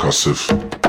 Percussive. 0.00 0.79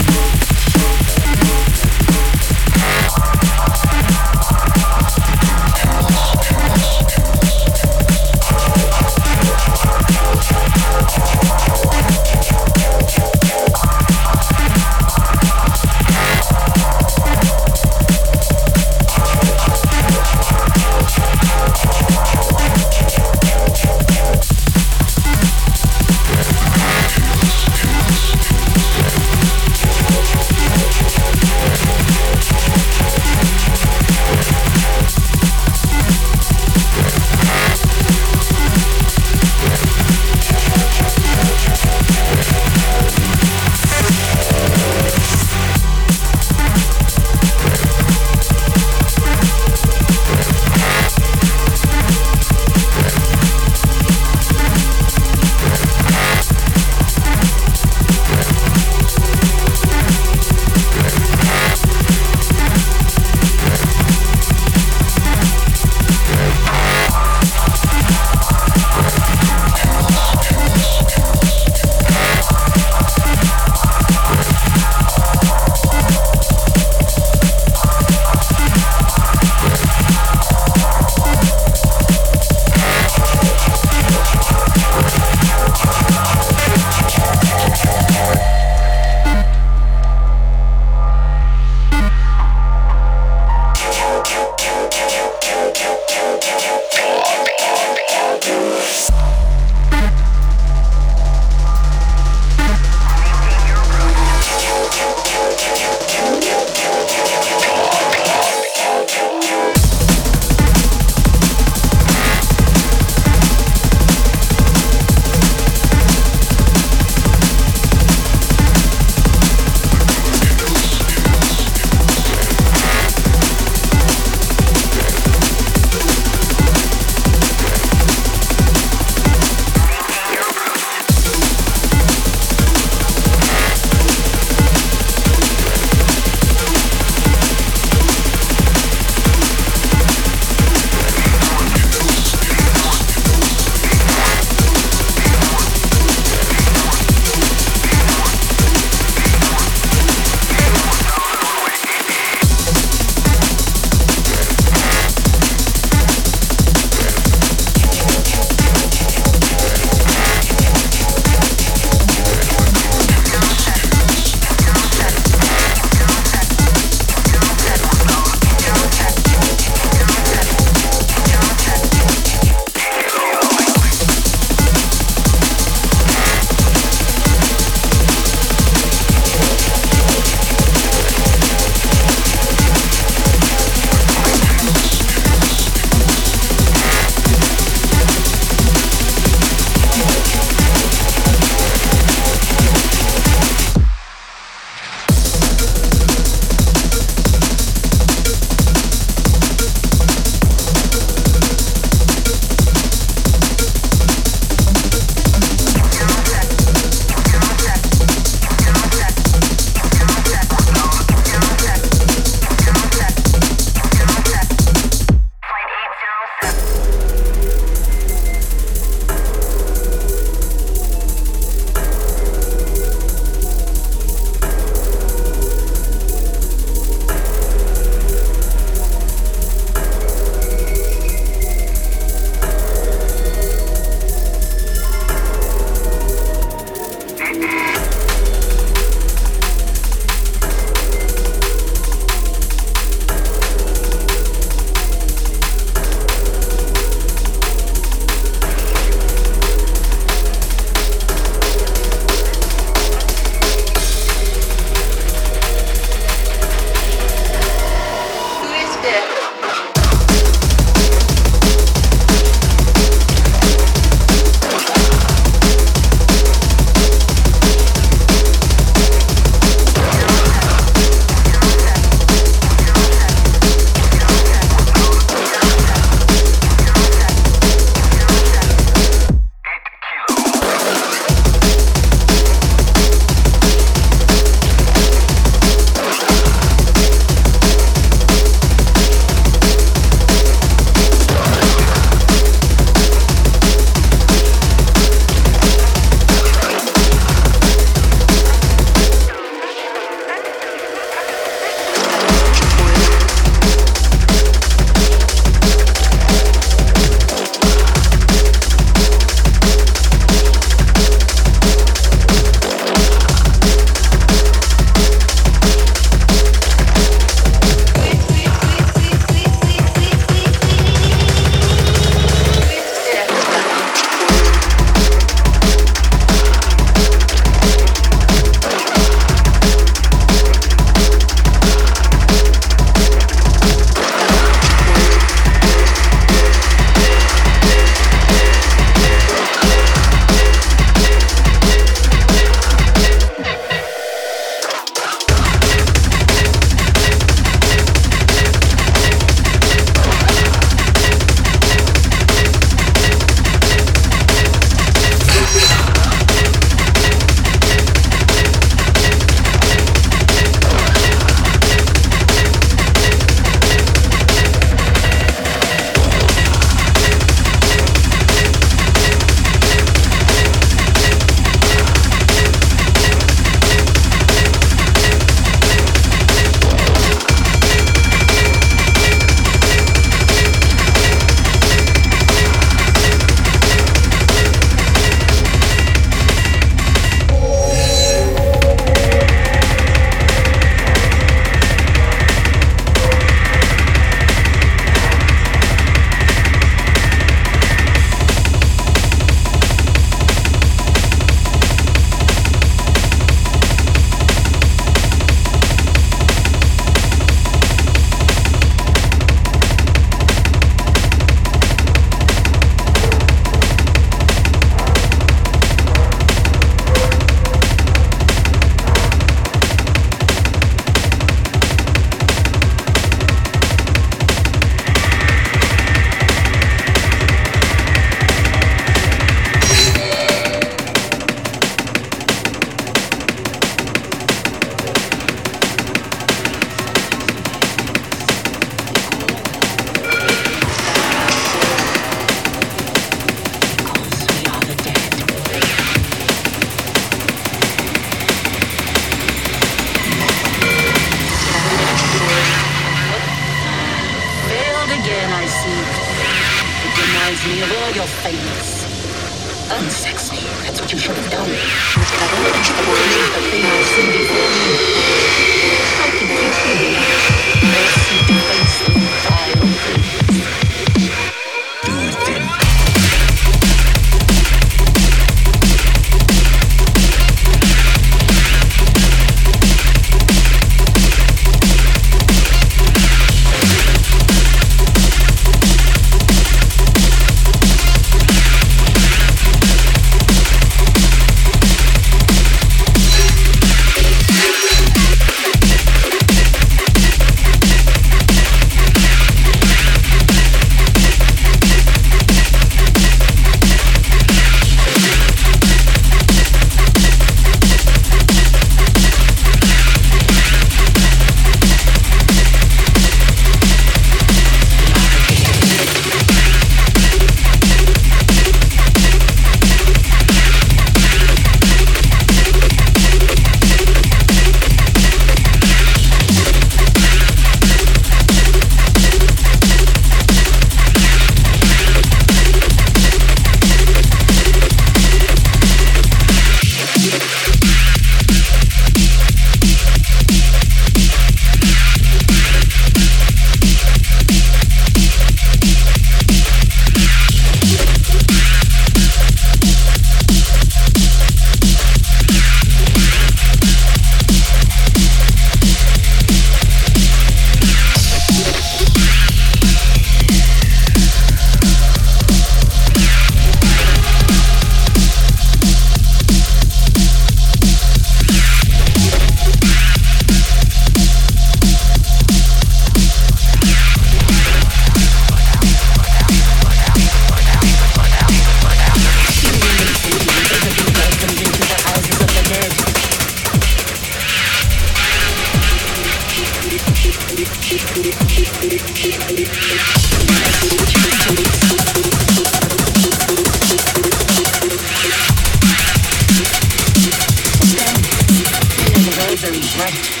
right? 599.41 600.00